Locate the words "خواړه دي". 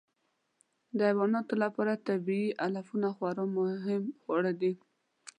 4.21-4.73